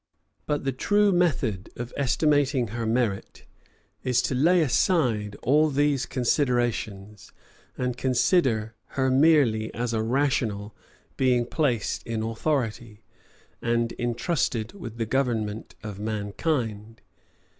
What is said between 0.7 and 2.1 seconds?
true method of